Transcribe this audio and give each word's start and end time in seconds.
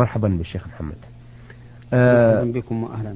مرحبا 0.00 0.28
بالشيخ 0.28 0.66
محمد. 0.68 0.96
مرحبا 1.92 2.42
آه 2.42 2.44
بكم 2.44 2.82
واهلا. 2.84 3.14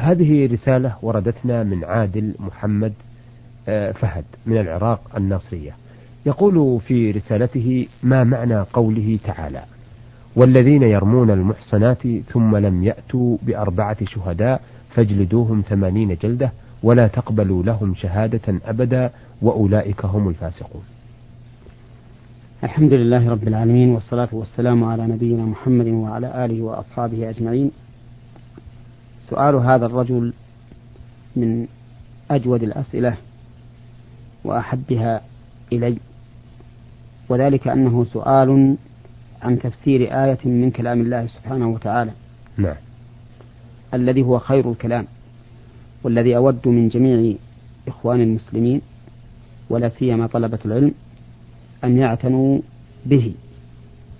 هذه 0.00 0.52
رسالة 0.52 0.94
وردتنا 1.02 1.62
من 1.62 1.84
عادل 1.84 2.34
محمد 2.38 2.92
آه 3.68 3.92
فهد 3.92 4.24
من 4.46 4.58
العراق 4.58 5.00
الناصرية. 5.16 5.76
يقول 6.26 6.80
في 6.80 7.10
رسالته 7.10 7.86
ما 8.02 8.24
معنى 8.24 8.56
قوله 8.60 9.18
تعالى 9.24 9.62
والذين 10.36 10.82
يرمون 10.82 11.30
المحصنات 11.30 12.02
ثم 12.32 12.56
لم 12.56 12.84
يأتوا 12.84 13.36
بأربعة 13.42 14.04
شهداء 14.04 14.62
فاجلدوهم 14.90 15.62
ثمانين 15.68 16.16
جلدة 16.22 16.52
ولا 16.82 17.06
تقبلوا 17.06 17.62
لهم 17.62 17.94
شهادة 17.94 18.54
أبدا 18.66 19.10
وأولئك 19.42 20.04
هم 20.04 20.28
الفاسقون. 20.28 20.82
الحمد 22.64 22.92
لله 22.92 23.30
رب 23.30 23.48
العالمين 23.48 23.88
والصلاة 23.88 24.28
والسلام 24.32 24.84
على 24.84 25.06
نبينا 25.06 25.44
محمد 25.44 25.86
وعلى 25.86 26.44
آله 26.44 26.62
وأصحابه 26.62 27.30
أجمعين. 27.30 27.70
سؤال 29.30 29.54
هذا 29.54 29.86
الرجل 29.86 30.32
من 31.36 31.66
أجود 32.30 32.62
الأسئلة 32.62 33.16
وأحبها 34.44 35.20
إلي 35.72 35.98
وذلك 37.28 37.68
أنه 37.68 38.04
سؤال 38.12 38.76
عن 39.42 39.58
تفسير 39.58 40.24
آية 40.24 40.38
من 40.44 40.70
كلام 40.70 41.00
الله 41.00 41.26
سبحانه 41.26 41.68
وتعالى. 41.68 42.10
نعم. 42.56 42.76
الذي 43.94 44.22
هو 44.22 44.38
خير 44.38 44.70
الكلام 44.70 45.06
والذي 46.02 46.36
أود 46.36 46.68
من 46.68 46.88
جميع 46.88 47.34
إخوان 47.88 48.20
المسلمين 48.20 48.80
ولا 49.70 49.88
سيما 49.88 50.26
طلبة 50.26 50.58
العلم 50.64 50.94
أن 51.84 51.98
يعتنوا 51.98 52.58
به 53.06 53.32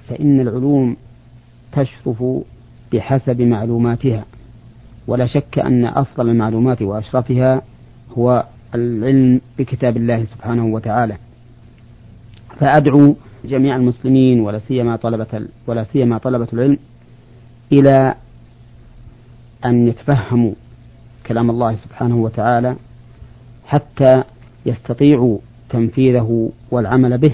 فإن 0.08 0.40
العلوم 0.40 0.96
تشرف 1.72 2.24
بحسب 2.92 3.42
معلوماتها. 3.42 4.24
ولا 5.06 5.26
شك 5.26 5.58
أن 5.58 5.84
أفضل 5.84 6.28
المعلومات 6.28 6.82
وأشرفها 6.82 7.62
هو 8.18 8.44
العلم 8.74 9.40
بكتاب 9.58 9.96
الله 9.96 10.24
سبحانه 10.24 10.66
وتعالى. 10.66 11.16
فأدعو 12.60 13.16
جميع 13.44 13.76
المسلمين 13.76 14.40
ولا 14.40 14.58
سيما 14.58 14.96
طلبة 14.96 15.48
ولا 15.66 15.84
سيما 15.84 16.18
طلبة 16.18 16.48
العلم 16.52 16.78
إلى 17.72 18.14
أن 19.64 19.88
يتفهموا 19.88 20.52
كلام 21.26 21.50
الله 21.50 21.76
سبحانه 21.76 22.16
وتعالى 22.16 22.76
حتى 23.66 24.22
يستطيعوا 24.66 25.38
تنفيذه 25.70 26.50
والعمل 26.70 27.18
به. 27.18 27.32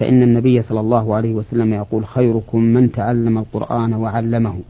فإن 0.00 0.22
النبي 0.22 0.62
صلى 0.62 0.80
الله 0.80 1.14
عليه 1.14 1.34
وسلم 1.34 1.74
يقول 1.74 2.06
خيركم 2.06 2.60
من 2.60 2.92
تعلم 2.92 3.38
القرآن 3.38 3.94
وعلمه. 3.94 4.60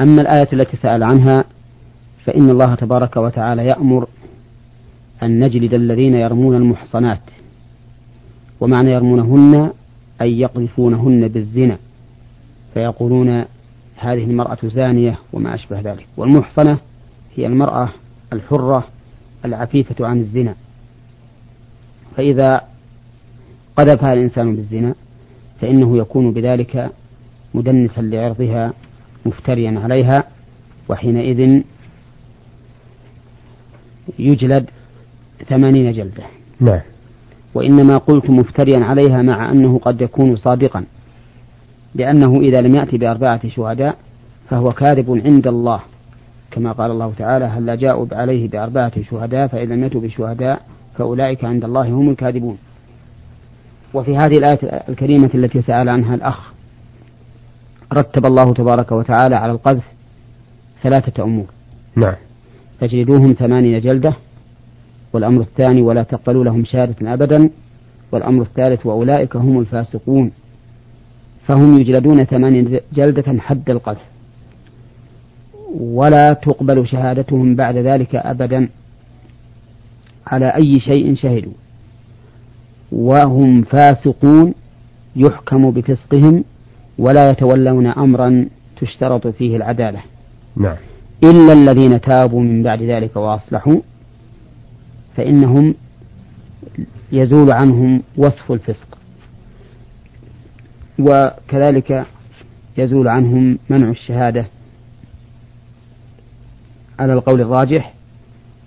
أما 0.00 0.22
الآية 0.22 0.48
التي 0.52 0.76
سأل 0.76 1.02
عنها 1.02 1.44
فإن 2.24 2.50
الله 2.50 2.74
تبارك 2.74 3.16
وتعالى 3.16 3.66
يأمر 3.66 4.08
أن 5.22 5.44
نجلد 5.44 5.74
الذين 5.74 6.14
يرمون 6.14 6.56
المحصنات 6.56 7.20
ومعنى 8.60 8.90
يرمونهن 8.90 9.70
أي 10.20 10.40
يقذفونهن 10.40 11.28
بالزنا 11.28 11.78
فيقولون 12.74 13.44
هذه 13.96 14.24
المرأة 14.24 14.58
زانية 14.64 15.18
وما 15.32 15.54
أشبه 15.54 15.80
ذلك 15.80 16.06
والمحصنة 16.16 16.78
هي 17.36 17.46
المرأة 17.46 17.88
الحرة 18.32 18.86
العفيفة 19.44 20.06
عن 20.06 20.20
الزنا. 20.20 20.54
فإذا 22.16 22.73
قذفها 23.76 24.12
الإنسان 24.12 24.56
بالزنا 24.56 24.94
فإنه 25.60 25.98
يكون 25.98 26.32
بذلك 26.32 26.90
مدنسا 27.54 28.00
لعرضها 28.00 28.72
مفتريا 29.26 29.80
عليها 29.80 30.24
وحينئذ 30.88 31.62
يجلد 34.18 34.70
ثمانين 35.48 35.92
جلدة. 35.92 36.22
نعم. 36.60 36.80
وإنما 37.54 37.96
قلت 37.96 38.30
مفتريا 38.30 38.84
عليها 38.84 39.22
مع 39.22 39.52
أنه 39.52 39.78
قد 39.78 40.00
يكون 40.00 40.36
صادقا 40.36 40.84
لأنه 41.94 42.40
إذا 42.40 42.60
لم 42.60 42.74
يأتي 42.74 42.98
بأربعة 42.98 43.48
شهداء 43.48 43.96
فهو 44.50 44.72
كاذب 44.72 45.22
عند 45.24 45.46
الله. 45.46 45.80
كما 46.50 46.72
قال 46.72 46.90
الله 46.90 47.12
تعالى 47.18 47.44
هل 47.44 47.78
جاءوا 47.78 48.06
عليه 48.12 48.48
بأربعة 48.48 49.02
شهداء؟ 49.02 49.46
فإن 49.46 49.68
لم 49.68 49.82
يأتوا 49.82 50.00
بشهداء 50.00 50.62
فأولئك 50.98 51.44
عند 51.44 51.64
الله 51.64 51.88
هم 51.88 52.10
الكاذبون. 52.10 52.58
وفي 53.94 54.16
هذه 54.16 54.38
الآية 54.38 54.58
الكريمة 54.88 55.30
التي 55.34 55.62
سأل 55.62 55.88
عنها 55.88 56.14
الأخ 56.14 56.52
رتب 57.92 58.26
الله 58.26 58.54
تبارك 58.54 58.92
وتعالى 58.92 59.36
على 59.36 59.52
القذف 59.52 59.84
ثلاثة 60.82 61.24
أمور. 61.24 61.46
نعم. 61.96 62.14
فاجلدوهم 62.80 63.32
ثمانين 63.32 63.80
جلدة 63.80 64.16
والأمر 65.12 65.40
الثاني 65.40 65.82
ولا 65.82 66.02
تقبلوا 66.02 66.44
لهم 66.44 66.64
شهادة 66.64 67.14
أبدا 67.14 67.50
والأمر 68.12 68.42
الثالث 68.42 68.86
وأولئك 68.86 69.36
هم 69.36 69.60
الفاسقون. 69.60 70.32
فهم 71.46 71.80
يجلدون 71.80 72.24
ثمانين 72.24 72.80
جلدة 72.92 73.40
حد 73.40 73.70
القذف. 73.70 74.04
ولا 75.80 76.30
تقبل 76.30 76.86
شهادتهم 76.86 77.54
بعد 77.54 77.76
ذلك 77.76 78.14
أبدا. 78.14 78.68
على 80.26 80.46
أي 80.46 80.80
شيء 80.80 81.14
شهدوا. 81.14 81.52
وهم 82.92 83.62
فاسقون 83.62 84.54
يحكم 85.16 85.70
بفسقهم 85.70 86.44
ولا 86.98 87.30
يتولون 87.30 87.86
أمرا 87.86 88.46
تشترط 88.80 89.26
فيه 89.26 89.56
العدالة. 89.56 90.00
نعم. 90.56 90.76
إلا 91.24 91.52
الذين 91.52 92.00
تابوا 92.00 92.40
من 92.42 92.62
بعد 92.62 92.82
ذلك 92.82 93.16
وأصلحوا 93.16 93.80
فإنهم 95.16 95.74
يزول 97.12 97.52
عنهم 97.52 98.02
وصف 98.16 98.52
الفسق. 98.52 98.98
وكذلك 100.98 102.06
يزول 102.76 103.08
عنهم 103.08 103.58
منع 103.70 103.90
الشهادة 103.90 104.46
على 106.98 107.12
القول 107.12 107.40
الراجح 107.40 107.94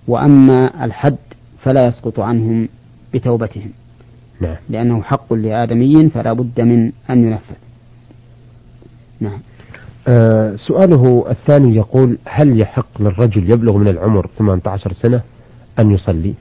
وأما 0.08 0.86
الحد 0.86 1.18
فلا 1.64 1.88
يسقط 1.88 2.20
عنهم 2.20 2.70
بتوبتهم. 3.14 3.72
نعم. 4.42 4.56
لأنه 4.70 5.02
حق 5.04 5.34
لآدمي 5.34 6.10
فلا 6.10 6.34
بد 6.34 6.62
من 6.62 6.92
أن 7.10 7.28
ينفذ. 7.28 7.56
نعم. 9.20 9.40
آه 10.08 10.56
سؤاله 10.56 11.26
الثاني 11.30 11.76
يقول 11.76 12.18
هل 12.26 12.62
يحق 12.62 13.02
للرجل 13.02 13.52
يبلغ 13.52 13.78
من 13.78 13.88
العمر 13.88 14.30
18 14.38 14.94
سنة 14.94 15.22
أن 15.80 15.92
يصلي 15.92 16.34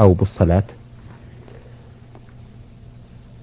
أو 0.00 0.14
بالصلاة؟ 0.14 0.64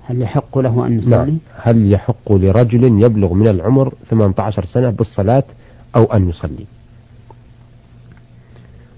هل 0.08 0.22
يحق 0.22 0.58
له 0.58 0.88
أن 0.88 1.00
يصلي؟ 1.00 1.10
نعم. 1.16 1.38
هل 1.62 1.92
يحق 1.92 2.32
لرجل 2.32 3.04
يبلغ 3.04 3.34
من 3.34 3.48
العمر 3.48 3.94
18 4.10 4.66
سنة 4.66 4.90
بالصلاة 4.90 5.44
أو 5.96 6.04
أن 6.04 6.30
يصلي؟ 6.30 6.66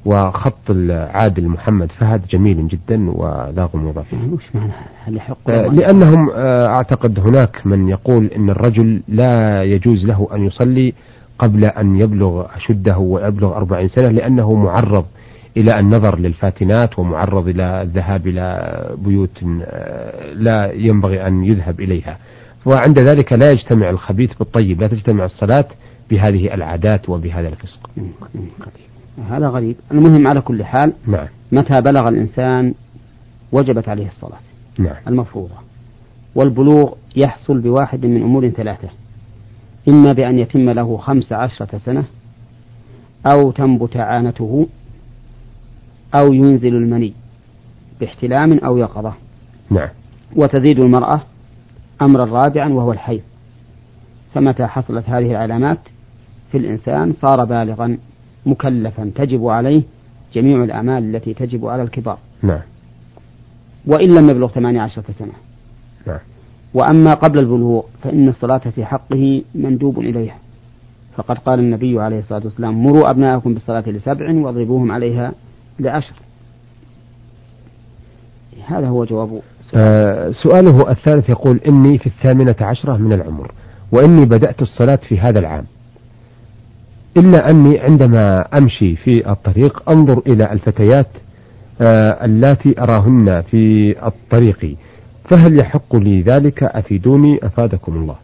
وخط 0.05 0.69
العادل 0.69 1.47
محمد 1.47 1.91
فهد 1.91 2.27
جميل 2.27 2.67
جدا 2.67 3.11
ولا 3.11 3.69
غموض 3.73 4.03
فيه 4.09 4.17
وش 4.33 4.43
معنى 4.53 4.71
هل 5.05 5.15
يحق 5.17 5.49
آه 5.49 5.67
لأنهم 5.67 6.29
آه 6.29 6.67
أعتقد 6.67 7.19
هناك 7.19 7.67
من 7.67 7.89
يقول 7.89 8.25
أن 8.25 8.49
الرجل 8.49 9.01
لا 9.07 9.63
يجوز 9.63 10.05
له 10.05 10.27
أن 10.33 10.45
يصلي 10.45 10.93
قبل 11.39 11.65
أن 11.65 11.99
يبلغ 12.01 12.45
أشده 12.55 12.97
ويبلغ 12.97 13.57
أربعين 13.57 13.87
سنة 13.87 14.07
لأنه 14.07 14.53
معرض 14.55 15.05
إلى 15.57 15.79
النظر 15.79 16.19
للفاتنات 16.19 16.99
ومعرض 16.99 17.47
إلى 17.47 17.81
الذهاب 17.81 18.27
إلى 18.27 18.69
بيوت 18.97 19.43
آه 19.63 20.33
لا 20.33 20.71
ينبغي 20.73 21.27
أن 21.27 21.43
يذهب 21.43 21.79
إليها. 21.79 22.17
وعند 22.65 22.99
ذلك 22.99 23.33
لا 23.33 23.51
يجتمع 23.51 23.89
الخبيث 23.89 24.33
بالطيب 24.33 24.81
لا 24.81 24.87
تجتمع 24.87 25.25
الصلاة 25.25 25.65
بهذه 26.09 26.53
العادات 26.53 27.09
وبهذا 27.09 27.47
الفسق. 27.47 27.89
هذا 29.29 29.47
غريب. 29.47 29.75
المهم 29.91 30.27
على 30.27 30.41
كل 30.41 30.65
حال 30.65 30.93
نعم. 31.07 31.27
متى 31.51 31.81
بلغ 31.81 32.09
الإنسان 32.09 32.73
وجبت 33.51 33.89
عليه 33.89 34.07
الصلاة؟ 34.07 34.39
نعم. 34.79 34.95
المفروضة. 35.07 35.55
والبلوغ 36.35 36.93
يحصل 37.15 37.61
بواحد 37.61 38.05
من 38.05 38.21
أمور 38.21 38.49
ثلاثة. 38.49 38.89
إما 39.87 40.11
بأن 40.13 40.39
يتم 40.39 40.69
له 40.69 40.97
خمس 40.97 41.33
عشرة 41.33 41.77
سنة 41.77 42.03
أو 43.31 43.51
تنبت 43.51 43.97
عانته 43.97 44.67
أو 46.15 46.33
ينزل 46.33 46.75
المني 46.75 47.13
باحتلام 47.99 48.57
أو 48.57 48.77
يقظة. 48.77 49.13
نعم. 49.69 49.89
وتزيد 50.35 50.79
المرأة 50.79 51.21
أمرا 52.01 52.25
رابعا 52.25 52.69
وهو 52.69 52.91
الحيض. 52.91 53.21
فمتى 54.33 54.65
حصلت 54.65 55.09
هذه 55.09 55.31
العلامات؟ 55.31 55.79
في 56.51 56.57
الإنسان 56.57 57.13
صار 57.13 57.45
بالغا. 57.45 57.97
مكلفا 58.45 59.11
تجب 59.15 59.47
عليه 59.47 59.81
جميع 60.33 60.63
الأعمال 60.63 61.15
التي 61.15 61.33
تجب 61.33 61.65
على 61.65 61.83
الكبار. 61.83 62.17
نعم. 62.43 62.61
وإن 63.85 64.15
لم 64.15 64.29
يبلغ 64.29 64.47
ثمانية 64.47 64.81
عشرة 64.81 65.03
سنة. 65.19 65.33
نعم. 66.07 66.19
وأما 66.73 67.13
قبل 67.13 67.39
البلوغ 67.39 67.83
فإن 68.03 68.29
الصلاة 68.29 68.57
في 68.57 68.85
حقه 68.85 69.41
مندوب 69.55 69.99
إليها. 69.99 70.37
فقد 71.17 71.37
قال 71.37 71.59
النبي 71.59 71.99
عليه 71.99 72.19
الصلاة 72.19 72.41
والسلام 72.43 72.83
مروا 72.83 73.09
أبناءكم 73.09 73.53
بالصلاة 73.53 73.83
لسبع 73.89 74.33
واضربوهم 74.33 74.91
عليها 74.91 75.33
لعشر. 75.79 76.13
هذا 78.67 78.87
هو 78.87 79.05
جواب 79.05 79.41
آه 79.75 80.31
سؤاله 80.31 80.91
الثالث 80.91 81.29
يقول 81.29 81.59
إني 81.67 81.97
في 81.97 82.07
الثامنة 82.07 82.55
عشرة 82.61 82.97
من 82.97 83.13
العمر 83.13 83.51
وإني 83.91 84.25
بدأت 84.25 84.61
الصلاة 84.61 84.95
في 84.95 85.19
هذا 85.19 85.39
العام. 85.39 85.65
إلا 87.17 87.49
أني 87.49 87.79
عندما 87.79 88.45
أمشي 88.57 88.95
في 88.95 89.29
الطريق 89.31 89.89
أنظر 89.89 90.21
إلى 90.27 90.51
الفتيات 90.51 91.07
آه 91.81 92.25
اللاتي 92.25 92.81
أراهن 92.81 93.41
في 93.41 93.95
الطريق. 94.07 94.77
فهل 95.29 95.59
يحق 95.59 95.95
لي 95.95 96.21
ذلك؟ 96.21 96.63
أفيدوني 96.63 97.39
أفادكم 97.43 97.93
الله. 97.93 98.15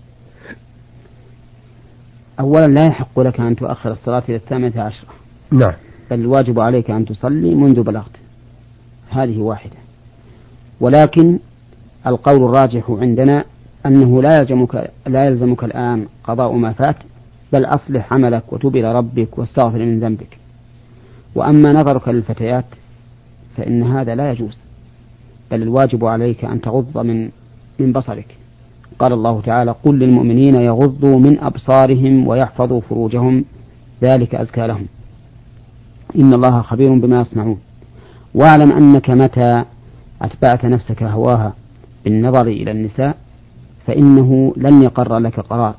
أولا 2.40 2.68
لا 2.68 2.86
يحق 2.86 3.20
لك 3.20 3.40
أن 3.40 3.56
تؤخر 3.56 3.92
الصلاة 3.92 4.24
إلى 4.30 4.36
الثامنة 4.36 4.82
عشرة. 4.82 5.10
نعم. 5.52 5.74
بل 6.12 6.20
الواجب 6.20 6.60
عليك 6.60 6.92
أن 6.92 7.06
تصلي 7.06 7.56
منذ 7.56 7.84
بلغت. 7.84 8.12
هذه 9.10 9.40
واحدة. 9.40 9.76
ولكن 10.80 11.40
القول 12.08 12.44
الراجح 12.44 12.84
عندنا 12.90 13.46
أنه 13.86 14.22
لا 14.22 14.40
يلزمك 14.40 14.92
لا 15.08 15.26
يلزمك 15.26 15.64
الآن 15.64 16.06
قضاء 16.24 16.52
ما 16.52 16.74
فات 16.74 16.96
بل 17.54 17.66
أصلح 17.66 18.14
عملك 18.14 18.54
وتوب 18.54 18.76
إلى 18.76 18.96
ربك 18.96 19.38
واستغفر 19.38 19.80
من 19.80 20.00
ذنبك. 20.00 20.38
وأما 21.36 21.74
نظرك 21.74 22.08
للفتيات 22.08 22.66
فإن 23.58 23.84
هذا 23.84 24.16
لا 24.16 24.32
يجوز 24.32 24.58
بل 25.52 25.62
الواجب 25.62 26.06
عليك 26.06 26.46
أن 26.46 26.62
تغض 26.62 26.98
من 26.98 27.30
من 27.80 27.92
بصرك. 27.92 28.36
قال 29.00 29.14
الله 29.14 29.42
تعالى 29.42 29.76
قل 29.84 30.00
للمؤمنين 30.00 30.56
يغضوا 30.56 31.20
من 31.20 31.40
أبصارهم 31.40 32.28
ويحفظوا 32.28 32.82
فروجهم 32.82 33.46
ذلك 34.02 34.36
أزكى 34.36 34.68
لهم. 34.68 34.86
إن 36.16 36.34
الله 36.34 36.62
خبير 36.62 36.94
بما 36.94 37.22
يصنعون. 37.22 37.60
واعلم 38.36 38.72
أنك 38.72 39.10
متى 39.10 39.64
أتبعت 40.22 40.66
نفسك 40.66 41.04
هواها 41.04 41.54
بالنظر 42.06 42.48
إلى 42.48 42.72
النساء 42.72 43.18
فإنه 43.88 44.54
لن 44.58 44.82
يقر 44.84 45.18
لك 45.18 45.40
قرار. 45.40 45.76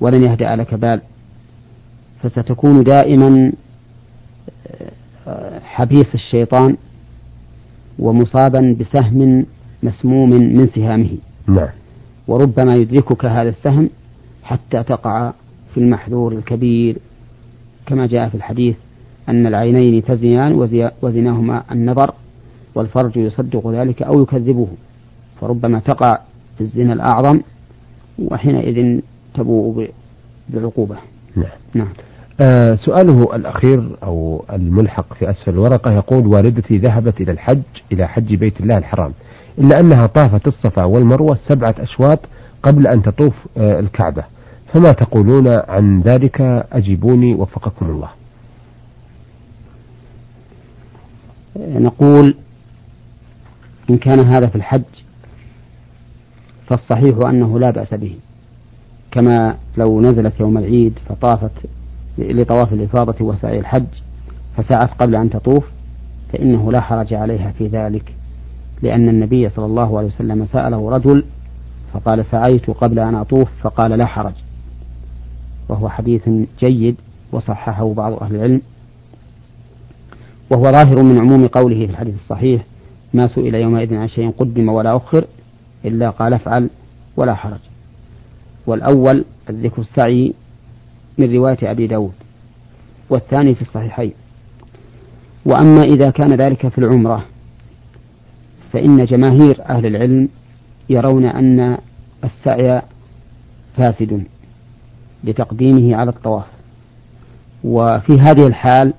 ولن 0.00 0.22
يهدأ 0.22 0.56
لك 0.56 0.74
بال. 0.74 1.00
فستكون 2.22 2.82
دائما 2.84 3.52
آه، 5.26 5.60
حبيس 5.60 6.14
الشيطان 6.14 6.76
ومصابا 7.98 8.76
بسهم 8.80 9.46
مسموم 9.82 10.30
من 10.30 10.66
سهامه. 10.74 11.16
نعم. 11.46 11.68
وربما 12.28 12.76
يدركك 12.76 13.24
هذا 13.24 13.48
السهم 13.48 13.90
حتى 14.42 14.82
تقع 14.82 15.32
في 15.74 15.80
المحذور 15.80 16.32
الكبير. 16.32 16.96
كما 17.86 18.06
جاء 18.06 18.28
في 18.28 18.34
الحديث 18.34 18.76
أن 19.28 19.46
العينين 19.46 20.04
تزنيان 20.04 20.52
وزناهما 21.02 21.62
النظر 21.72 22.14
والفرج 22.74 23.16
يصدق 23.16 23.70
ذلك 23.70 24.02
أو 24.02 24.22
يكذبه. 24.22 24.68
فربما 25.40 25.78
تقع 25.78 26.18
في 26.58 26.64
الزنا 26.64 26.92
الأعظم 26.92 27.40
وحينئذ 28.18 29.00
تبوء 29.34 29.90
بالعقوبة. 30.48 30.96
نعم, 31.36 31.46
نعم. 31.74 31.92
آه 32.40 32.74
سؤاله 32.74 33.36
الأخير 33.36 33.96
أو 34.02 34.44
الملحق 34.52 35.14
في 35.14 35.30
أسفل 35.30 35.50
الورقة 35.50 35.92
يقول 35.92 36.26
والدتي 36.26 36.78
ذهبت 36.78 37.20
إلى 37.20 37.32
الحج 37.32 37.62
إلى 37.92 38.08
حج 38.08 38.34
بيت 38.34 38.60
الله 38.60 38.78
الحرام. 38.78 39.12
إلا 39.58 39.80
أنها 39.80 40.06
طافت 40.06 40.46
الصفا 40.46 40.84
والمروة 40.84 41.38
سبعة 41.48 41.74
أشواط 41.78 42.18
قبل 42.62 42.86
أن 42.86 43.02
تطوف 43.02 43.34
آه 43.56 43.80
الكعبة. 43.80 44.24
فما 44.72 44.92
تقولون 44.92 45.48
عن 45.48 46.00
ذلك؟ 46.00 46.40
أجيبوني 46.72 47.34
وفقكم 47.34 47.86
الله. 47.86 48.08
نقول 51.56 52.34
إن 53.90 53.98
كان 53.98 54.20
هذا 54.20 54.46
في 54.46 54.56
الحج 54.56 54.82
فالصحيح 56.66 57.16
أنه 57.16 57.58
لا 57.58 57.70
بأس 57.70 57.94
به. 57.94 58.16
كما 59.10 59.56
لو 59.76 60.00
نزلت 60.00 60.40
يوم 60.40 60.58
العيد 60.58 60.98
فطافت 61.08 61.50
لطواف 62.18 62.72
الإفاضة 62.72 63.24
وسعي 63.24 63.58
الحج 63.58 63.86
فسعت 64.56 64.90
قبل 64.98 65.16
أن 65.16 65.30
تطوف 65.30 65.64
فإنه 66.32 66.72
لا 66.72 66.80
حرج 66.80 67.14
عليها 67.14 67.52
في 67.58 67.66
ذلك 67.66 68.14
لأن 68.82 69.08
النبي 69.08 69.48
صلى 69.48 69.66
الله 69.66 69.98
عليه 69.98 70.08
وسلم 70.08 70.46
سأله 70.46 70.90
رجل 70.90 71.24
فقال 71.92 72.24
سعيت 72.24 72.70
قبل 72.70 72.98
أن 72.98 73.14
أطوف 73.14 73.48
فقال 73.62 73.90
لا 73.90 74.06
حرج. 74.06 74.32
وهو 75.68 75.88
حديث 75.88 76.28
جيد 76.60 76.96
وصححه 77.32 77.94
بعض 77.94 78.12
أهل 78.22 78.34
العلم. 78.34 78.62
وهو 80.50 80.62
ظاهر 80.62 81.02
من 81.02 81.18
عموم 81.18 81.46
قوله 81.46 81.86
في 81.86 81.92
الحديث 81.92 82.14
الصحيح 82.14 82.64
ما 83.14 83.26
سئل 83.26 83.54
يومئذ 83.54 83.94
عن 83.94 84.08
شيء 84.08 84.30
قدم 84.30 84.68
ولا 84.68 84.96
أخر 84.96 85.24
إلا 85.84 86.10
قال 86.10 86.34
افعل 86.34 86.70
ولا 87.16 87.34
حرج. 87.34 87.69
والأول 88.66 89.24
الذكر 89.50 89.82
السعي 89.82 90.34
من 91.18 91.34
رواية 91.34 91.70
أبي 91.70 91.86
داود 91.86 92.12
والثاني 93.10 93.54
في 93.54 93.62
الصحيحين. 93.62 94.12
وأما 95.44 95.82
إذا 95.82 96.10
كان 96.10 96.34
ذلك 96.34 96.68
في 96.68 96.78
العمرة 96.78 97.24
فإن 98.72 99.04
جماهير 99.04 99.64
أهل 99.68 99.86
العلم 99.86 100.28
يرون 100.88 101.24
أن 101.24 101.78
السعي 102.24 102.82
فاسد 103.76 104.24
لتقديمه 105.24 105.96
على 105.96 106.10
الطواف. 106.10 106.46
وفي 107.64 108.12
هذه 108.20 108.46
الحال 108.46 108.94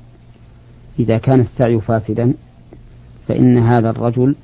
إذا 1.00 1.18
كان 1.18 1.40
السعي 1.40 1.82
فاسدا 1.82 2.34
فإن 3.28 3.58
هذا 3.58 3.90
الرجل 3.90 4.36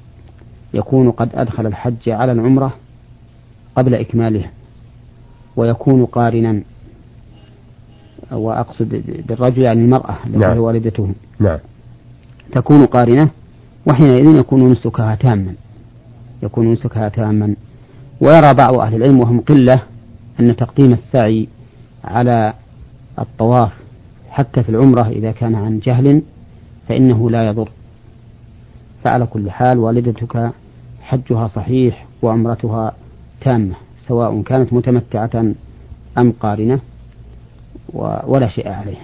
يكون 0.74 1.12
قد 1.12 1.30
أدخل 1.36 1.68
الحج 1.68 2.10
على 2.10 2.32
العمرة 2.32 2.74
قبل 3.76 3.96
إكمالها. 3.96 4.52
ويكون 5.58 6.06
قارنا. 6.06 6.62
وأقصد 8.32 9.04
بالرجل 9.28 9.62
يعني 9.62 9.82
المرأة 9.82 10.18
التي 10.26 10.38
نعم. 10.38 10.58
والدته. 10.58 11.10
نعم. 11.40 11.60
تكون 12.52 12.86
قارنة 12.86 13.30
وحينئذ 13.88 14.36
يكون 14.40 14.72
نسكها 14.72 15.16
تاما. 15.16 15.54
يكون 16.44 16.74
نسكها 16.74 17.10
تاما. 17.10 17.56
ويرى 18.22 18.54
بعض 18.54 18.80
أهل 18.80 18.96
العلم 18.96 19.20
وهم 19.20 19.40
قلة 19.40 19.84
أن 20.40 20.56
تقديم 20.56 20.94
السعي 20.94 21.48
على 22.04 22.54
الطواف 23.20 23.72
حتى 24.30 24.64
في 24.64 24.70
العمرة 24.70 25.10
إذا 25.10 25.32
كان 25.32 25.56
عن 25.56 25.80
جهل 25.80 26.22
فإنه 26.88 27.30
لا 27.30 27.48
يضر. 27.48 27.70
فعلى 29.04 29.26
كل 29.26 29.52
حال 29.52 29.78
والدتك 29.78 30.52
حجها 31.02 31.48
صحيح 31.48 32.06
وعمرتها 32.22 32.94
تامة. 33.42 33.87
سواء 34.08 34.42
كانت 34.42 34.74
متمتعة 34.74 35.46
أم 36.18 36.34
قارنة 36.40 36.80
ولا 38.28 38.48
شيء 38.48 38.70
عليها 38.70 39.02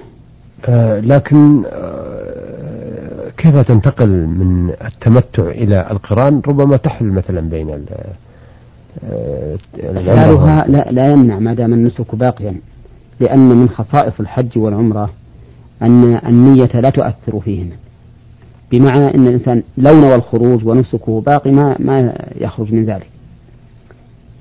آه 0.65 0.99
لكن 0.99 1.63
آه 1.65 3.29
كيف 3.37 3.57
تنتقل 3.57 4.09
من 4.09 4.73
التمتع 4.85 5.43
إلى 5.47 5.91
القران؟ 5.91 6.41
ربما 6.47 6.77
تحل 6.77 7.05
مثلا 7.05 7.41
بين 7.41 7.85
آه 9.03 9.57
لا, 10.67 10.91
لا 10.91 11.11
يمنع 11.11 11.39
ما 11.39 11.53
دام 11.53 11.73
النسك 11.73 12.15
باقيا 12.15 12.55
لأن 13.19 13.39
من 13.49 13.69
خصائص 13.69 14.19
الحج 14.19 14.57
والعمرة 14.57 15.09
أن 15.81 16.19
النية 16.27 16.69
لا 16.73 16.89
تؤثر 16.89 17.39
فيهما 17.39 17.75
بمعنى 18.71 19.15
أن 19.15 19.27
الإنسان 19.27 19.63
لو 19.77 20.01
نوى 20.01 20.15
الخروج 20.15 20.67
ونسكه 20.67 21.21
باقي 21.21 21.51
ما 21.51 21.75
ما 21.79 22.13
يخرج 22.35 22.73
من 22.73 22.85
ذلك. 22.85 23.07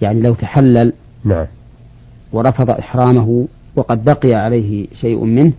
يعني 0.03 0.21
لو 0.21 0.35
تحلل 0.35 0.93
نعم. 1.25 1.47
ورفض 2.33 2.71
إحرامه 2.71 3.47
وقد 3.77 4.05
بقي 4.05 4.35
عليه 4.35 4.87
شيء 5.01 5.25
منه 5.25 5.53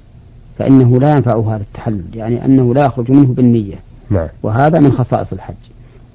فإنه 0.57 0.99
لا 0.99 1.11
ينفع 1.11 1.39
هذا 1.39 1.61
التحلل 1.61 2.05
يعني 2.13 2.45
أنه 2.45 2.73
لا 2.73 2.85
يخرج 2.85 3.11
منه 3.11 3.33
بالنية. 3.33 3.75
نعم. 4.09 4.27
وهذا 4.43 4.79
من 4.79 4.91
خصائص 4.91 5.33
الحج. 5.33 5.55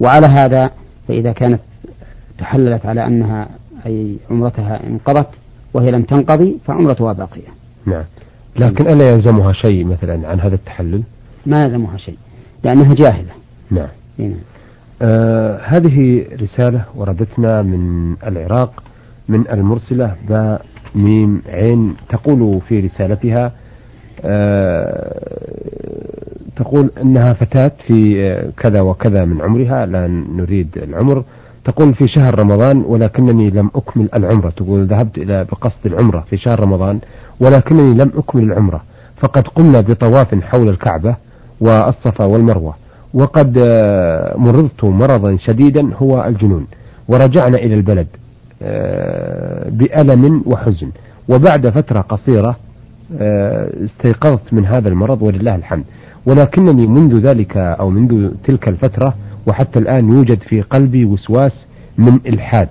وعلى 0.01 0.27
هذا 0.27 0.71
فإذا 1.09 1.33
كانت 1.33 1.61
تحللت 2.39 2.87
على 2.87 3.07
أنها 3.07 3.49
أي 3.87 4.17
عمرتها 4.31 4.87
انقضت 4.87 5.29
وهي 5.75 5.91
لم 5.91 6.03
تنقضي 6.03 6.59
فعمرتها 6.67 7.13
باقية. 7.13 7.49
نعم. 7.87 8.05
لكن 8.57 8.89
ألا 8.89 9.11
يلزمها 9.11 9.53
شيء 9.53 9.85
مثلا 9.85 10.29
عن 10.29 10.41
هذا 10.41 10.55
التحلل؟ 10.55 11.03
ما 11.47 11.63
يلزمها 11.63 11.97
شيء 11.97 12.17
لأنها 12.65 12.95
جاهلة. 12.95 13.33
نعم, 13.71 13.89
نعم. 14.19 14.35
آه 15.03 15.61
هذه 15.65 16.27
رسالة 16.43 16.85
وردتنا 16.95 17.63
من 17.63 18.15
العراق 18.27 18.83
من 19.29 19.45
المرسلة 19.51 20.15
باء 20.29 20.65
ميم 20.95 21.43
عين 21.47 21.97
تقول 22.09 22.61
في 22.69 22.81
رسالتها 22.81 23.53
آه 24.25 26.09
تقول 26.57 26.91
إنها 27.03 27.33
فتاة 27.33 27.71
في 27.87 28.53
كذا 28.57 28.81
وكذا 28.81 29.25
من 29.25 29.41
عمرها 29.43 29.87
لا 29.87 30.07
نريد 30.09 30.69
العمر. 30.77 31.25
تقول 31.65 31.95
في 31.95 32.09
شهر 32.09 32.39
رمضان 32.39 32.85
ولكنني 32.87 33.51
لم 33.51 33.71
أكمل 33.75 34.09
العمرة. 34.15 34.51
تقول 34.51 34.87
ذهبت 34.87 35.19
إلى 35.19 35.45
بقصد 35.45 35.87
العمرة 35.87 36.21
في 36.31 36.37
شهر 36.37 36.61
رمضان 36.61 36.99
ولكنني 37.41 37.95
لم 37.95 38.13
أكمل 38.17 38.43
العمرة. 38.43 38.83
فقد 39.17 39.49
قمنا 39.49 39.81
بطواف 39.81 40.35
حول 40.35 40.69
الكعبة 40.69 41.17
والصفا 41.61 42.25
والمروة. 42.25 42.75
وقد 43.15 43.59
آه، 43.59 44.37
مرضت 44.37 44.85
مرضا 44.85 45.37
شديدا 45.37 45.91
هو 45.97 46.25
الجنون. 46.25 46.67
ورجعنا 47.09 47.59
إلى 47.59 47.75
البلد 47.75 48.07
آه، 48.63 49.69
بألم 49.71 50.43
وحزن. 50.47 50.91
وبعد 51.29 51.69
فترة 51.69 52.01
قصيرة 52.01 52.57
آه، 53.19 53.71
استيقظت 53.85 54.53
من 54.53 54.67
هذا 54.67 54.89
المرض 54.89 55.23
ولله 55.23 55.55
الحمد. 55.55 55.85
ولكنني 56.27 56.87
منذ 56.87 57.21
ذلك 57.21 57.57
أو 57.57 57.91
منذ 57.91 58.31
تلك 58.45 58.69
الفترة 58.69 59.15
وحتى 59.47 59.79
الآن 59.79 60.13
يوجد 60.13 60.41
في 60.43 60.61
قلبي 60.61 61.05
وسواس 61.05 61.67
من 61.99 62.21
إلحاد. 62.27 62.69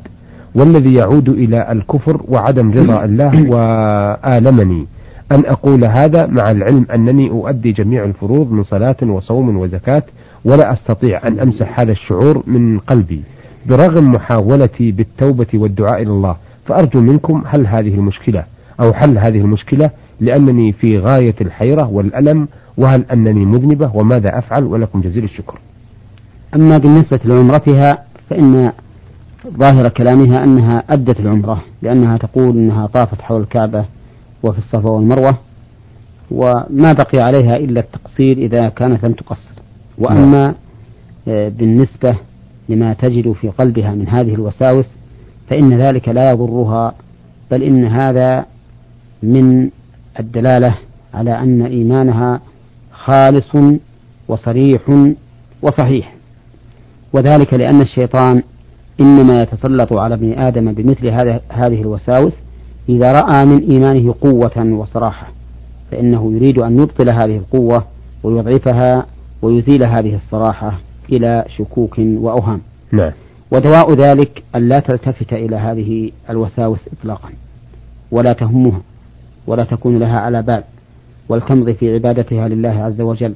والذي 0.55 0.93
يعود 0.93 1.29
إلى 1.29 1.71
الكفر 1.71 2.21
وعدم 2.27 2.71
رضا 2.71 3.03
الله 3.05 3.49
وآلمني. 3.49 4.85
أن 5.31 5.45
أقول 5.45 5.85
هذا 5.85 6.25
مع 6.25 6.51
العلم 6.51 6.85
أنني 6.93 7.29
أؤدي 7.29 7.71
جميع 7.71 8.03
الفروض 8.03 8.51
من 8.51 8.63
صلاة 8.63 8.95
وصوم 9.01 9.57
وزكاة 9.57 10.03
ولا 10.47 10.73
أستطيع 10.73 11.27
أن 11.27 11.39
أمسح 11.39 11.79
هذا 11.79 11.91
الشعور 11.91 12.43
من 12.47 12.79
قلبي. 12.79 13.21
برغم 13.65 14.11
محاولتي 14.11 14.91
بالتوبة 14.91 15.47
والدعاء 15.53 16.01
إلى 16.01 16.11
الله 16.11 16.35
فأرجو 16.65 17.01
منكم 17.01 17.43
هل 17.47 17.67
هذه 17.67 17.95
المشكلة 17.95 18.43
أو 18.81 18.93
حل 18.93 19.17
هذه 19.17 19.37
المشكلة 19.41 19.89
لأنني 20.19 20.71
في 20.71 20.99
غاية 20.99 21.35
الحيرة 21.41 21.87
والألم 21.87 22.47
وهل 22.77 23.05
أنني 23.13 23.45
مذنبة؟ 23.45 23.91
وماذا 23.95 24.37
أفعل؟ 24.37 24.63
ولكم 24.63 25.01
جزيل 25.01 25.23
الشكر. 25.23 25.59
أما 26.55 26.77
بالنسبة 26.77 27.19
لعمرتها 27.25 28.03
فإن 28.29 28.71
ظاهر 29.57 29.89
كلامها 29.89 30.43
أنها 30.43 30.83
أدت 30.89 31.19
العمرة 31.19 31.63
لأنها 31.81 32.17
تقول 32.17 32.57
أنها 32.57 32.87
طافت 32.87 33.21
حول 33.21 33.41
الكعبة 33.41 33.85
وفي 34.43 34.57
الصفا 34.57 34.89
والمروة 34.89 35.37
وما 36.31 36.93
بقي 36.93 37.19
عليها 37.19 37.53
إلا 37.55 37.79
التقصير 37.79 38.37
إذا 38.37 38.69
كانت 38.69 39.05
لم 39.05 39.13
تقصر. 39.13 39.56
وأما 39.97 40.45
نعم. 40.45 40.55
آه، 41.27 41.49
بالنسبة 41.49 42.15
لما 42.69 42.93
تجد 42.93 43.31
في 43.31 43.49
قلبها 43.49 43.91
من 43.91 44.09
هذه 44.09 44.33
الوساوس 44.33 44.85
فإن 45.49 45.77
ذلك 45.77 46.09
لا 46.09 46.31
يضرها 46.31 46.93
بل 47.51 47.63
إن 47.63 47.85
هذا 47.85 48.45
من 49.23 49.69
الدلالة 50.19 50.77
على 51.13 51.39
أن 51.39 51.61
إيمانها 51.61 52.41
خالص 52.91 53.79
وصريح 54.27 54.81
وصحيح 55.61 56.15
وذلك 57.13 57.53
لأن 57.53 57.81
الشيطان 57.81 58.43
إنما 58.99 59.41
يتسلط 59.41 59.93
على 59.93 60.15
ابن 60.15 60.33
آدم 60.33 60.73
بمثل 60.73 61.07
هذه 61.51 61.81
الوساوس 61.81 62.33
إذا 62.89 63.11
رأى 63.11 63.45
من 63.45 63.71
إيمانه 63.71 64.15
قوة 64.21 64.73
وصراحة 64.73 65.27
فإنه 65.91 66.33
يريد 66.35 66.59
أن 66.59 66.79
يبطل 66.79 67.09
هذه 67.09 67.37
القوة 67.37 67.83
ويضعفها 68.23 69.05
ويزيل 69.41 69.83
هذه 69.83 70.15
الصراحة 70.15 70.79
إلى 71.11 71.45
شكوك 71.57 71.95
وأوهام. 71.99 72.61
نعم. 72.91 73.11
ودواء 73.51 73.93
ذلك 73.93 74.43
أن 74.55 74.69
لا 74.69 74.79
تلتفت 74.79 75.33
إلى 75.33 75.55
هذه 75.55 76.11
الوساوس 76.29 76.89
إطلاقا 76.99 77.29
ولا 78.11 78.33
تهمها 78.33 78.81
ولا 79.47 79.63
تكون 79.63 79.99
لها 79.99 80.19
على 80.19 80.41
بال 80.41 80.63
ولتمضي 81.29 81.73
في 81.73 81.93
عبادتها 81.93 82.47
لله 82.47 82.69
عز 82.83 83.01
وجل 83.01 83.33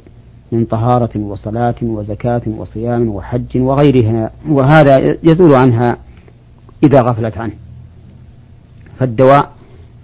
من 0.52 0.66
طهارة 0.66 1.20
وصلاة 1.20 1.76
وزكاة 1.82 2.42
وصيام 2.48 3.10
وحج 3.10 3.58
وغيرها 3.58 4.32
وهذا 4.50 5.18
يزول 5.24 5.54
عنها 5.54 5.98
إذا 6.84 7.02
غفلت 7.02 7.38
عنه. 7.38 7.54
فالدواء 9.00 9.52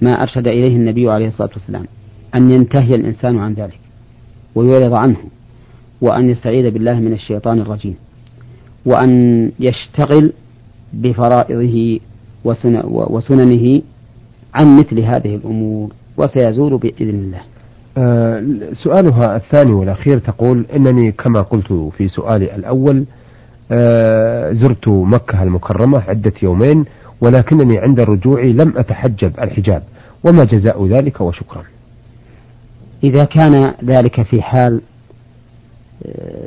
ما 0.01 0.11
أرشد 0.11 0.47
إليه 0.47 0.75
النبي 0.75 1.09
عليه 1.09 1.27
الصلاة 1.27 1.49
والسلام 1.53 1.85
أن 2.35 2.51
ينتهي 2.51 2.95
الإنسان 2.95 3.39
عن 3.39 3.53
ذلك 3.53 3.79
ويعرض 4.55 4.93
عنه. 4.93 5.17
وأن 6.01 6.29
يستعيذ 6.29 6.69
بالله 6.69 6.99
من 6.99 7.13
الشيطان 7.13 7.59
الرجيم 7.59 7.95
وأن 8.85 9.51
يشتغل 9.59 10.33
بفرائضه 10.93 11.99
وسننه 12.89 13.81
عن 14.53 14.79
مثل 14.79 14.99
هذه 14.99 15.35
الأمور 15.35 15.91
وسيزول 16.17 16.77
بإذن 16.77 17.09
الله. 17.09 17.41
آه، 17.97 18.43
سؤالها 18.73 19.35
الثاني 19.35 19.71
والأخير 19.71 20.19
تقول 20.19 20.65
إنني 20.75 21.11
كما 21.11 21.41
قلت 21.41 21.73
في 21.97 22.07
سؤالي 22.07 22.55
الأول 22.55 23.05
آه، 23.71 24.53
زرت 24.53 24.87
مكة 24.87 25.43
المكرمة 25.43 25.99
عدة 26.07 26.33
يومين 26.43 26.85
ولكنني 27.21 27.77
عند 27.77 27.99
رجوعي 27.99 28.53
لم 28.53 28.73
أتحجب 28.77 29.31
الحجاب 29.41 29.83
وما 30.23 30.43
جزاء 30.43 30.87
ذلك 30.87 31.21
وشكرا. 31.21 31.63
إذا 33.03 33.23
كان 33.23 33.73
ذلك 33.85 34.21
في 34.21 34.41
حال 34.41 34.81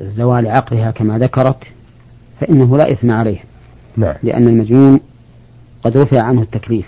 زوال 0.08 0.48
عقلها 0.48 0.90
كما 0.90 1.18
ذكرت 1.18 1.64
فإنه 2.40 2.76
لا 2.76 2.92
إثم 2.92 3.10
عليه. 3.10 3.38
نعم. 3.96 4.14
لأن 4.22 4.48
المجنون 4.48 5.00
قد 5.84 5.96
رفع 5.96 6.22
عنه 6.22 6.42
التكليف. 6.42 6.86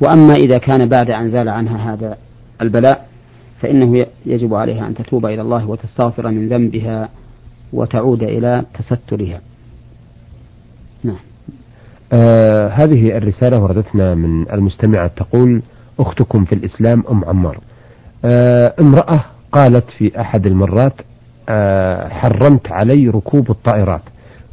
وأما 0.00 0.34
إذا 0.34 0.58
كان 0.58 0.88
بعد 0.88 1.10
أن 1.10 1.30
زال 1.30 1.48
عنها 1.48 1.92
هذا 1.92 2.16
البلاء 2.60 3.08
فإنه 3.62 4.06
يجب 4.26 4.54
عليها 4.54 4.86
أن 4.86 4.94
تتوب 4.94 5.26
إلى 5.26 5.42
الله 5.42 5.70
وتستغفر 5.70 6.30
من 6.30 6.48
ذنبها 6.48 7.08
وتعود 7.72 8.22
إلى 8.22 8.64
تسترها. 8.74 9.40
نعم. 11.04 11.16
آه 12.12 12.68
هذه 12.68 13.16
الرسالة 13.16 13.58
وردتنا 13.62 14.14
من 14.14 14.50
المستمعة 14.50 15.06
تقول 15.06 15.62
أختكم 16.00 16.44
في 16.44 16.54
الإسلام 16.54 17.04
أم 17.10 17.24
عمار. 17.24 17.58
آه 18.24 18.74
امرأة 18.80 19.24
قالت 19.52 19.90
في 19.90 20.20
أحد 20.20 20.46
المرات 20.46 20.92
حرمت 22.08 22.72
علي 22.72 23.08
ركوب 23.08 23.50
الطائرات. 23.50 24.02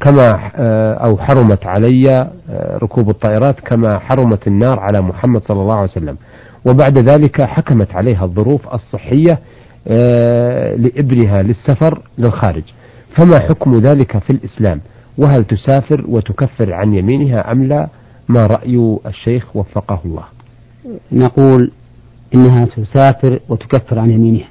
كما 0.02 0.52
آه 0.56 0.94
أو 0.94 1.18
حرمت 1.18 1.66
علي 1.66 2.10
آه، 2.10 2.78
ركوب 2.78 3.10
الطائرات 3.10 3.60
كما 3.60 4.00
حرمت 4.00 4.48
النار 4.48 4.80
على 4.80 5.02
محمد 5.02 5.42
صلى 5.44 5.62
الله 5.62 5.76
عليه 5.76 5.92
وسلم. 5.92 6.18
وبعد 6.66 6.98
ذلك 6.98 7.42
حكمت 7.42 7.96
عليها 7.96 8.26
الظروف 8.26 8.74
الصحية 8.74 9.40
آه، 9.88 10.76
لابنها 10.76 11.42
للسفر 11.42 12.02
للخارج. 12.18 12.64
فما 13.16 13.40
حكم 13.40 13.80
ذلك 13.80 14.18
في 14.18 14.30
الإسلام؟ 14.30 14.82
وهل 15.18 15.44
تسافر 15.44 16.06
وتكفر 16.08 16.74
عن 16.74 16.94
يمينها 16.94 17.52
أم 17.52 17.64
لا؟ 17.64 17.88
ما 18.30 18.48
رأي 18.48 18.98
الشيخ 19.06 19.56
وفقه 19.56 20.00
الله. 20.06 20.24
نقول 21.12 21.72
إنها 22.36 22.66
تسافر 22.66 23.40
وتكفر 23.50 24.00
عن 24.00 24.12
يمينها. 24.12 24.48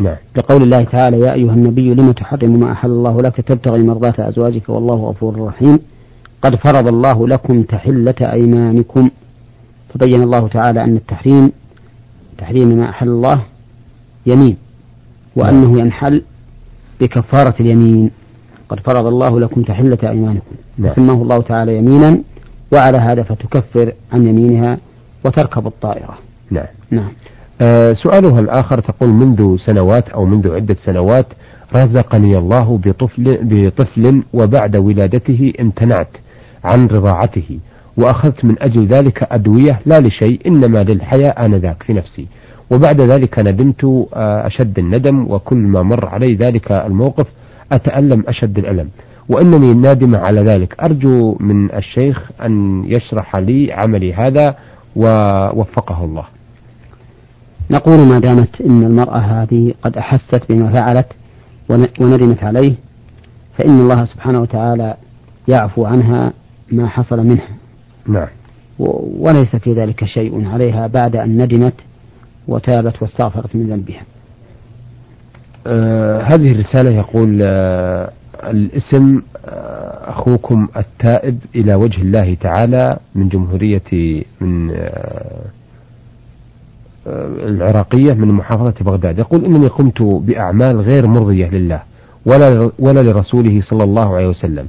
نعم. 0.00 0.16
لقول 0.36 0.62
الله 0.62 0.82
تعالى 0.84 1.20
يا 1.20 1.32
أيها 1.32 1.54
النبي 1.54 1.94
لم 1.94 2.12
تحرم 2.12 2.60
ما 2.60 2.72
أحل 2.72 2.90
الله 2.90 3.22
لك؟ 3.22 3.36
تبتغي 3.36 3.82
مرضات 3.82 4.20
أزواجك 4.20 4.68
والله 4.68 4.94
غفور 4.94 5.46
رحيم. 5.46 5.78
قد 6.42 6.54
فرض 6.56 6.88
الله 6.88 7.28
لكم 7.28 7.62
تحلة 7.62 8.14
أيمانكم. 8.20 9.10
فبين 9.94 10.22
الله 10.22 10.48
تعالى 10.48 10.84
أن 10.84 10.96
التحريم 10.96 11.52
تحريم 12.38 12.68
ما 12.68 12.90
أحل 12.90 13.08
الله 13.08 13.42
يمين 14.26 14.56
وأنه 15.36 15.78
ينحل 15.78 16.22
بكفارة 17.00 17.54
اليمين. 17.60 18.10
قد 18.68 18.80
فرض 18.80 19.06
الله 19.06 19.40
لكم 19.40 19.62
تحلة 19.62 19.98
أيمانكم. 20.08 20.54
نعم. 20.78 20.92
فسماه 20.92 21.22
الله 21.22 21.42
تعالى 21.42 21.76
يمينا 21.76 22.18
وعلى 22.72 22.98
هذا 22.98 23.22
فتكفر 23.22 23.92
عن 24.12 24.26
يمينها 24.26 24.78
وتركب 25.24 25.66
الطائرة. 25.66 26.18
نعم. 26.50 26.66
نعم. 26.90 27.12
سؤالها 27.92 28.40
الآخر 28.40 28.80
تقول 28.80 29.10
منذ 29.10 29.56
سنوات 29.66 30.08
أو 30.08 30.24
منذ 30.26 30.54
عدة 30.54 30.76
سنوات 30.84 31.26
رزقني 31.76 32.38
الله 32.38 32.80
بطفل, 32.84 33.38
بطفل 33.42 34.22
وبعد 34.32 34.76
ولادته 34.76 35.52
امتنعت 35.60 36.08
عن 36.64 36.86
رضاعته 36.86 37.58
وأخذت 37.96 38.44
من 38.44 38.54
أجل 38.62 38.86
ذلك 38.86 39.32
أدوية 39.32 39.80
لا 39.86 40.00
لشيء 40.00 40.40
إنما 40.46 40.82
للحياة 40.82 41.30
آنذاك 41.30 41.82
في 41.82 41.92
نفسي. 41.92 42.26
وبعد 42.70 43.00
ذلك 43.00 43.38
ندمت 43.38 43.84
آه، 43.84 44.46
أشد 44.46 44.78
الندم 44.78 45.26
وكل 45.30 45.56
ما 45.56 45.82
مر 45.82 46.08
علي 46.08 46.34
ذلك 46.34 46.72
الموقف 46.72 47.26
أتألم 47.72 48.24
أشد 48.28 48.58
الألم. 48.58 48.88
وإنني 49.28 49.74
نادمة 49.74 50.18
على 50.18 50.40
ذلك. 50.40 50.80
أرجو 50.80 51.36
من 51.40 51.72
الشيخ 51.74 52.30
أن 52.44 52.84
يشرح 52.86 53.36
لي 53.36 53.72
عملي 53.72 54.14
هذا 54.14 54.54
ووفقه 54.96 56.04
الله. 56.04 56.24
نقول 57.70 57.98
ما 57.98 58.18
دامت 58.18 58.60
أن 58.60 58.82
المرأة 58.82 59.18
هذه 59.18 59.74
قد 59.82 59.96
أحست 59.96 60.42
بما 60.48 60.72
فعلت 60.72 61.06
وندمت 62.00 62.44
عليه 62.44 62.74
فإن 63.58 63.80
الله 63.80 64.04
سبحانه 64.04 64.40
وتعالى 64.40 64.94
يعفو 65.48 65.84
عنها 65.84 66.32
ما 66.72 66.88
حصل 66.88 67.26
منها. 67.26 67.48
نعم. 68.06 68.28
وليس 69.18 69.56
في 69.56 69.72
ذلك 69.74 70.04
شيء 70.04 70.46
عليها 70.48 70.86
بعد 70.86 71.16
أن 71.16 71.42
ندمت 71.42 71.74
وتابت 72.48 73.02
واستغفرت 73.02 73.56
من 73.56 73.66
ذنبها. 73.66 74.02
آه 75.66 76.22
هذه 76.22 76.52
الرسالة 76.52 76.90
يقول 76.90 77.40
آه 77.42 78.10
الاسم 78.44 79.22
آه 79.46 80.10
أخوكم 80.10 80.68
التائب 80.76 81.38
إلى 81.54 81.74
وجه 81.74 82.02
الله 82.02 82.36
تعالى 82.40 82.98
من 83.14 83.28
جمهورية 83.28 84.22
من 84.40 84.70
آه، 84.70 85.44
العراقية 87.48 88.12
من 88.12 88.28
محافظة 88.28 88.74
بغداد. 88.80 89.18
يقول 89.18 89.44
إنني 89.44 89.66
قمت 89.66 90.02
بأعمال 90.02 90.80
غير 90.80 91.06
مرضية 91.06 91.46
لله 91.46 91.80
ولا 92.26 92.70
ولا 92.78 93.02
لرسوله 93.02 93.60
صلى 93.60 93.84
الله 93.84 94.16
عليه 94.16 94.28
وسلم. 94.28 94.66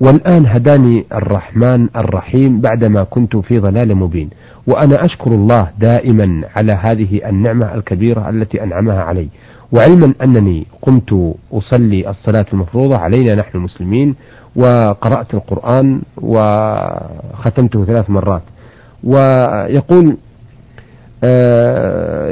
والآن 0.00 0.46
هداني 0.46 1.04
الرحمن 1.12 1.88
الرحيم 1.96 2.60
بعدما 2.60 3.02
كنت 3.02 3.36
في 3.36 3.58
ضلال 3.58 3.96
مبين. 3.96 4.30
وأنا 4.66 5.04
أشكر 5.04 5.30
الله 5.30 5.68
دائما 5.78 6.44
على 6.56 6.72
هذه 6.72 7.20
النعمة 7.28 7.74
الكبيرة 7.74 8.30
التي 8.30 8.62
أنعمها 8.62 9.02
علي. 9.02 9.28
وعلما 9.72 10.14
أنني 10.22 10.66
قمت 10.82 11.34
أصلي 11.52 12.10
الصلاة 12.10 12.46
المفروضة 12.52 12.96
علينا 12.96 13.34
نحن 13.34 13.58
المسلمين 13.58 14.14
وقرأت 14.56 15.34
القرآن 15.34 16.00
وختمته 16.16 17.84
ثلاث 17.84 18.10
مرات. 18.10 18.42
ويقول 19.04 20.16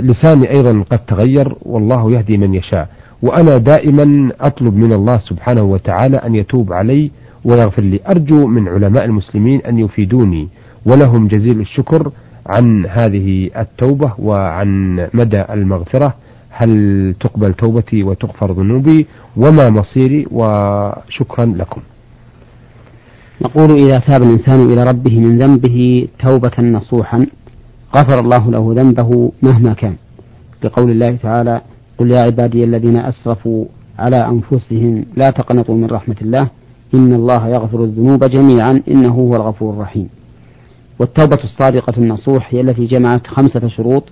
لساني 0.02 0.50
أيضا 0.50 0.85
قد 0.90 0.99
تغير 0.99 1.54
والله 1.62 2.12
يهدي 2.12 2.37
من 2.37 2.54
يشاء. 2.54 2.88
وأنا 3.23 3.59
دائما 3.59 4.32
أطلب 4.40 4.76
من 4.76 4.92
الله 4.92 5.18
سبحانه 5.18 5.62
وتعالى 5.62 6.16
أن 6.16 6.35
يتوب 6.35 6.73
علي 6.73 7.11
ويغفر 7.44 7.82
لي. 7.82 8.00
أرجو 8.09 8.47
من 8.47 8.68
علماء 8.68 9.04
المسلمين 9.04 9.61
أن 9.61 9.78
يفيدوني 9.78 10.49
ولهم 10.87 11.28
جزيل 11.28 11.61
الشكر 11.61 12.11
عن 12.47 12.87
هذه 12.87 13.50
التوبة 13.59 14.12
وعن 14.18 14.97
مدى 15.14 15.44
المغفرة. 15.50 16.14
هل 16.50 17.14
تقبل 17.20 17.54
توبتي 17.54 18.02
وتغفر 18.02 18.52
ذنوبي؟ 18.52 19.06
وما 19.37 19.70
مصيري؟ 19.70 20.26
وشكرا 20.30 21.44
لكم. 21.44 21.80
نقول 23.42 23.70
إذا 23.70 23.99
تاب 23.99 24.23
الإنسان 24.23 24.73
إلى 24.73 24.85
ربه 24.85 25.20
من 25.20 25.38
ذنبه 25.38 26.09
توبة 26.18 26.62
نصوحا. 26.62 27.26
غفر 27.97 28.20
الله 28.20 28.50
له 28.50 28.75
ذنبه 28.76 29.32
مهما 29.42 29.73
كان. 29.73 29.94
لقول 30.64 30.90
الله 30.90 31.16
تعالى 31.16 31.61
قل 31.99 32.11
يا 32.11 32.20
عبادي 32.20 32.64
الذين 32.64 32.97
أسرفوا 32.97 33.64
على 33.99 34.16
أنفسهم 34.16 35.04
لا 35.16 35.30
تقنطوا 35.30 35.75
من 35.76 35.87
رحمة 35.87 36.16
الله 36.23 36.49
إن 36.94 37.12
الله 37.12 37.49
يغفر 37.49 37.85
الذنوب 37.85 38.25
جميعا 38.25 38.82
إنه 38.88 39.09
هو 39.09 39.37
الغفور 39.37 39.75
الرحيم. 39.75 40.09
والتوبة 40.99 41.38
الصادقة 41.44 41.99
النصوح 41.99 42.54
هي 42.54 42.61
التي 42.61 42.87
جمعت 42.87 43.26
خمسة 43.26 43.68
شروط. 43.68 44.04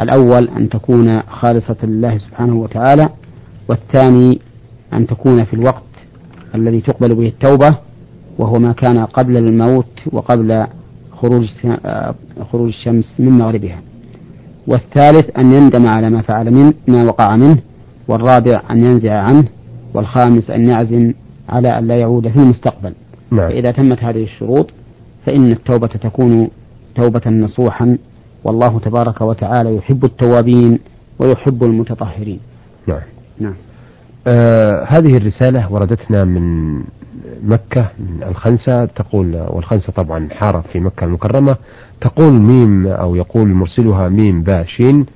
الأول 0.00 0.48
أن 0.48 0.68
تكون 0.68 1.22
خالصة 1.22 1.76
لله 1.82 2.18
سبحانه 2.18 2.56
وتعالى. 2.56 3.08
والثاني 3.68 4.40
أن 4.92 5.06
تكون 5.06 5.44
في 5.44 5.54
الوقت 5.54 5.82
الذي 6.54 6.80
تقبل 6.80 7.14
به 7.14 7.26
التوبة 7.26 7.76
وهو 8.38 8.58
ما 8.58 8.72
كان 8.72 8.98
قبل 8.98 9.36
الموت 9.36 10.00
وقبل 10.12 10.66
خروج 11.16 11.48
خروج 12.52 12.68
الشمس 12.68 13.14
من 13.18 13.28
مغربها. 13.28 13.78
والثالث 14.66 15.38
أن 15.38 15.52
يندم 15.52 15.86
على 15.86 16.10
ما 16.10 16.22
فعل 16.22 16.50
من 16.50 16.72
ما 16.88 17.04
وقع 17.04 17.36
منه 17.36 17.58
والرابع 18.08 18.62
أن 18.70 18.84
ينزع 18.84 19.20
عنه 19.20 19.44
والخامس 19.94 20.50
أن 20.50 20.68
يعزم 20.68 21.12
على 21.48 21.68
أن 21.68 21.86
لا 21.86 21.96
يعود 21.96 22.28
في 22.28 22.36
المستقبل. 22.36 22.92
نعم. 23.30 23.48
فإذا 23.48 23.70
تمت 23.70 24.04
هذه 24.04 24.22
الشروط 24.22 24.70
فإن 25.26 25.52
التوبة 25.52 25.86
تكون 25.86 26.48
توبة 26.94 27.30
نصوحا 27.30 27.98
والله 28.44 28.80
تبارك 28.80 29.20
وتعالى 29.20 29.76
يحب 29.76 30.04
التوابين 30.04 30.78
ويحب 31.18 31.64
المتطهرين. 31.64 32.40
نعم. 32.86 33.00
نعم. 33.40 33.54
آه 34.26 34.84
هذه 34.88 35.16
الرسالة 35.16 35.72
وردتنا 35.72 36.24
من 36.24 36.76
مكة 37.46 37.88
من 37.98 38.22
الخنسة 38.22 38.84
تقول 38.84 39.36
والخنسة 39.48 39.92
طبعا 39.92 40.28
حارة 40.32 40.64
في 40.72 40.80
مكة 40.80 41.04
المكرمة 41.04 41.56
تقول 42.00 42.32
ميم 42.32 42.86
أو 42.86 43.16
يقول 43.16 43.48
مرسلها 43.48 44.08
ميم 44.08 44.42
باشين 44.42 45.06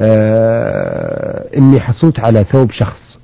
آه 0.00 1.48
إني 1.56 1.80
حصلت 1.80 2.20
على 2.26 2.44
ثوب 2.44 2.70
شخص 2.72 3.18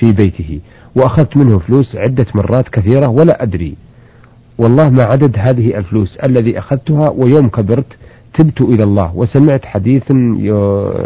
في 0.00 0.12
بيته 0.12 0.60
وأخذت 0.96 1.36
منه 1.36 1.58
فلوس 1.58 1.96
عدة 1.96 2.26
مرات 2.34 2.68
كثيرة 2.68 3.08
ولا 3.08 3.42
أدري. 3.42 3.76
والله 4.58 4.90
ما 4.90 5.02
عدد 5.04 5.36
هذه 5.38 5.78
الفلوس 5.78 6.16
الذي 6.16 6.58
أخذتها 6.58 7.08
ويوم 7.10 7.48
كبرت 7.48 7.86
تبت 8.34 8.60
إلى 8.60 8.84
الله 8.84 9.16
وسمعت 9.16 9.64
حديث 9.64 10.02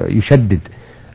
يشدد 0.09 0.61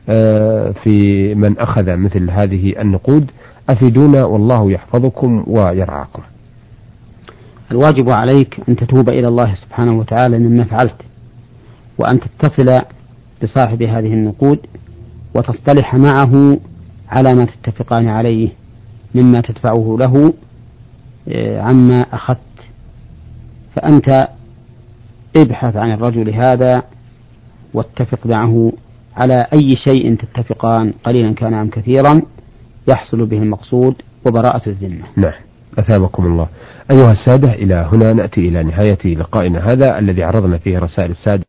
آه، 0.08 0.70
في 0.84 1.34
من 1.34 1.58
أخذ 1.58 1.96
مثل 1.96 2.30
هذه 2.30 2.74
النقود. 2.80 3.30
أفيدونا 3.70 4.24
والله 4.24 4.72
يحفظكم 4.72 5.44
ويرعاكم. 5.46 6.22
الواجب 7.70 8.10
عليك 8.10 8.60
أن 8.68 8.76
تتوب 8.76 9.08
إلى 9.08 9.28
الله 9.28 9.54
سبحانه 9.54 9.98
وتعالى 9.98 10.38
مما 10.38 10.64
فعلت 10.64 11.02
وأن 11.98 12.20
تتصل 12.20 12.80
بصاحب 13.42 13.82
هذه 13.82 14.12
النقود 14.14 14.58
وتصطلح 15.34 15.94
معه 15.94 16.58
على 17.08 17.34
ما 17.34 17.44
تتفقان 17.44 18.08
عليه 18.08 18.48
مما 19.14 19.40
تدفعه 19.40 19.96
له 20.00 20.32
آه، 21.28 21.60
عما 21.60 22.00
أخذت. 22.00 22.38
فأنت 23.76 24.28
ابحث 25.36 25.76
عن 25.76 25.92
الرجل 25.92 26.34
هذا 26.34 26.82
واتفق 27.74 28.26
معه 28.26 28.72
على 29.16 29.46
أي 29.52 29.68
شيء 29.84 30.16
تتفقان 30.16 30.92
قليلا 31.04 31.34
كان 31.34 31.54
أم 31.54 31.70
كثيرا. 31.70 32.22
يحصل 32.88 33.26
به 33.26 33.38
المقصود 33.38 33.94
وبراءة 34.26 34.68
الذمة. 34.68 35.04
نعم. 35.16 35.32
أثابكم 35.78 36.26
الله. 36.26 36.48
أيها 36.90 37.12
السادة 37.12 37.52
إلى 37.52 37.88
هنا 37.92 38.12
نأتي 38.12 38.48
إلى 38.48 38.62
نهاية 38.62 39.14
لقائنا 39.16 39.72
هذا 39.72 39.98
الذي 39.98 40.22
عرضنا 40.22 40.58
فيه 40.58 40.78
رسائل 40.78 41.10
السادة. 41.10 41.44